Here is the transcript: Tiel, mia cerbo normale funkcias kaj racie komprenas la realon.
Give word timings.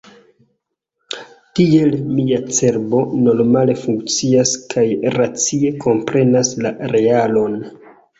Tiel, 1.57 1.91
mia 2.13 2.39
cerbo 2.59 3.01
normale 3.25 3.75
funkcias 3.81 4.53
kaj 4.75 4.85
racie 5.19 5.71
komprenas 5.85 6.51
la 6.67 6.73
realon. 6.97 7.61